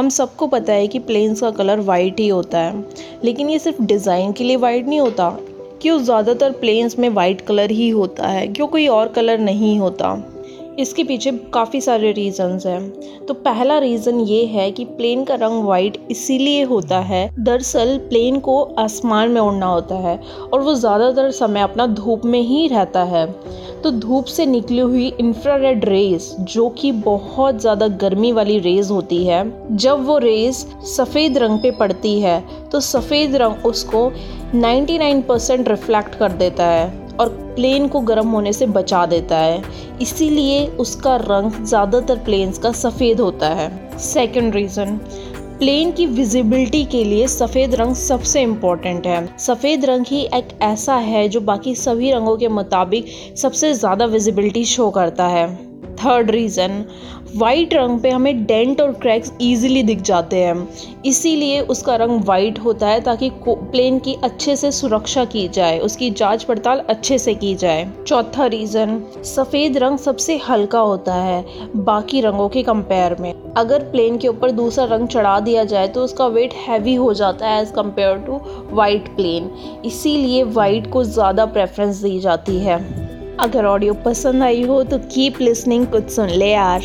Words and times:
हम 0.00 0.08
सबको 0.08 0.46
पता 0.46 0.72
है 0.72 0.86
कि 0.88 0.98
प्लेन्स 0.98 1.40
का 1.40 1.50
कलर 1.50 1.80
वाइट 1.80 2.20
ही 2.20 2.28
होता 2.28 2.58
है। 2.58 2.84
लेकिन 3.24 3.48
ये 3.50 3.58
सिर्फ़ 3.58 3.82
डिज़ाइन 3.82 4.32
के 4.32 4.44
लिए 4.44 4.56
वाइट 4.56 4.86
नहीं 4.86 5.00
होता, 5.00 5.28
क्यों? 5.82 5.98
ज़्यादातर 5.98 6.52
प्लेन्स 6.52 6.98
में 6.98 7.08
वाइट 7.08 7.40
कलर 7.40 7.70
ही 7.70 7.88
होता 7.90 8.28
है, 8.28 8.46
क्यों? 8.46 8.66
कोई 8.66 8.86
और 8.88 9.08
कलर 9.08 9.38
नहीं 9.38 9.78
होता। 9.78 10.12
इसके 10.78 11.04
पीछे 11.04 11.30
काफ़ी 11.54 11.80
सारे 11.80 12.12
रीज़न्स 12.12 12.66
हैं। 12.66 13.24
तो 13.26 13.34
पहला 13.36 13.78
रीज़न 13.78 14.20
ये 14.20 14.44
है 14.46 14.70
कि 14.72 14.84
प्लेन 14.86 15.24
का 15.24 15.34
रंग 15.34 15.64
वाइट 15.64 15.98
इसीलिए 16.10 16.62
होता 16.64 16.98
है, 17.00 17.30
दरअसल 17.38 17.96
प्लेन 18.08 18.38
को 18.40 18.62
आसमान 18.78 19.30
में 19.30 19.40
उड़ना 19.40 19.66
होता 19.66 19.94
है 19.98 20.16
और 20.44 20.60
वो 20.60 20.74
ज़्यादातर 20.74 21.30
समय 21.32 21.60
अपना 21.60 21.86
धूप 21.88 22.24
में 22.24 22.40
ही 22.40 22.66
रहता 22.68 23.02
है। 23.06 23.26
तो 23.82 23.90
धूप 23.90 24.24
से 24.26 24.46
निकली 24.46 24.80
हुई 24.80 25.06
इंफ्रारेड 25.10 25.84
रेज 25.84 26.30
जो 26.42 26.68
कि 26.70 26.90
बहुत 26.94 27.60
ज़्यादा 27.60 27.88
गर्मी 27.88 28.32
वाली 28.32 28.58
रेज 28.58 28.90
होती 28.90 29.24
है, 29.26 29.76
जब 29.76 30.04
वो 30.06 30.18
रेज 30.18 30.54
सफ़ेद 30.86 31.38
रंग 31.38 31.58
पे 31.58 31.70
पड़ती 31.70 32.20
है 32.20 32.40
तो 32.70 32.80
सफ़ेद 32.82 33.36
रंग 33.36 33.66
उसको 33.66 34.10
99 34.56 35.22
परसेंट 35.22 35.68
रिफ्लेक्ट 35.68 36.14
कर 36.14 36.32
देता 36.34 36.66
है। 36.66 36.99
और 37.20 37.28
प्लेन 37.56 37.88
को 37.88 38.00
गर्म 38.02 38.28
होने 38.28 38.52
से 38.52 38.66
बचा 38.68 39.04
देता 39.06 39.38
है। 39.38 39.62
इसीलिए 40.02 40.66
उसका 40.80 41.16
रंग 41.16 41.64
ज़्यादातर 41.64 42.18
प्लेन्स 42.24 42.58
का 42.58 42.72
सफ़ेद 42.72 43.20
होता 43.20 43.48
है। 43.54 43.98
सेकेंड 43.98 44.54
रीज़न 44.54 44.98
प्लेन 45.58 45.90
की 45.92 46.06
विजिबिलिटी 46.06 46.84
के 46.84 47.04
लिए 47.04 47.26
सफ़ेद 47.28 47.74
रंग 47.74 47.94
सबसे 47.94 48.42
इंपॉर्टेंट 48.42 49.06
है। 49.06 49.26
सफ़ेद 49.38 49.84
रंग 49.84 50.04
ही 50.06 50.22
एक 50.34 50.58
ऐसा 50.62 50.94
है 50.96 51.28
जो 51.28 51.40
बाकी 51.42 51.74
सभी 51.76 52.12
रंगों 52.12 52.36
के 52.36 52.48
मुताबिक 52.50 53.06
सबसे 53.38 53.72
ज़्यादा 53.74 54.04
विजिबिलिटी 54.06 54.64
शो 54.66 54.90
करता 54.90 55.26
है। 55.26 55.48
थर्ड 56.02 56.30
रीज़न 56.30 56.84
वाइट 57.36 57.74
रंग 57.74 57.98
पे 58.00 58.10
हमें 58.10 58.44
डेंट 58.46 58.80
और 58.80 58.92
क्रैक्स 58.92 59.32
इजीली 59.40 59.82
दिख 59.82 60.00
जाते 60.00 60.36
हैं। 60.36 60.68
इसीलिए 61.06 61.60
उसका 61.64 61.96
रंग 61.96 62.24
वाइट 62.24 62.58
होता 62.58 62.88
है 62.88 63.00
ताकि 63.00 63.30
प्लेन 63.46 63.98
की 63.98 64.14
अच्छे 64.24 64.56
से 64.56 64.70
सुरक्षा 64.72 65.24
की 65.24 65.46
जाए, 65.48 65.78
उसकी 65.78 66.10
जाँच 66.10 66.44
पड़ताल 66.44 66.78
अच्छे 66.88 67.18
से 67.18 67.34
की 67.34 67.54
जाए। 67.54 67.86
चौथा 68.06 68.46
रीज़न 68.46 69.02
सफ़ेद 69.26 69.76
रंग 69.78 69.98
सबसे 69.98 70.36
हल्का 70.48 70.78
होता 70.80 71.14
है, 71.14 71.44
बाकी 71.76 72.20
रंगों 72.20 72.48
के 72.48 72.62
कंपेयर 72.62 73.16
में। 73.20 73.32
अगर 73.56 73.82
प्लेन 73.82 74.18
के 74.18 74.28
ऊपर 74.28 74.50
दूसरा 74.52 74.84
रंग 74.86 75.08
चढ़ा 75.08 75.38
दिया 75.40 75.64
जाए 75.64 75.88
तो 75.88 76.04
उसका 76.04 76.26
वेट 76.28 76.54
हैवी 76.58 76.94
हो 76.94 77.12
जाता 77.14 77.48
है 77.48 77.60
as 77.62 77.72
compared 77.72 78.18
to 78.18 78.40
white 78.72 79.08
plane 79.16 79.50
इसीलिए 79.84 80.42
वाइट 80.44 80.90
को 80.92 81.04
ज़्यादा 81.04 81.46
प्रेफरेंस 81.46 81.96
दी 81.96 82.18
जाती 82.20 82.58
है। 82.58 82.99
अगर 83.40 83.64
ऑडियो 83.64 83.94
पसंद 84.04 84.42
आई 84.42 84.62
हो 84.62 84.82
तो 84.84 84.98
कीप 85.12 85.40
लिसनिंग 85.40 85.86
कुछ 85.86 86.10
सुन 86.10 86.30
ले 86.30 86.50
यार। 86.50 86.82